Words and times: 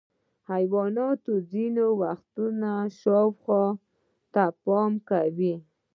حیوانات 0.51 1.23
ځینې 1.51 1.85
وختونه 2.01 2.69
خپل 2.81 2.91
شاوخوا 3.01 3.65
ته 4.33 4.43
پام 4.63 4.91
کوي. 5.09 5.55